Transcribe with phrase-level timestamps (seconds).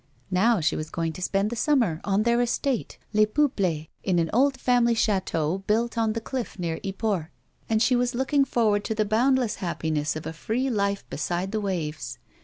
[0.31, 4.31] Now she was going to spend the summer on their estate, Les Peuples, in an
[4.33, 7.27] old family ch§,teau built on the cliff near Yport;
[7.69, 11.61] and she was looking forward to the boundless happiness of a free life beside the
[11.61, 12.17] waves.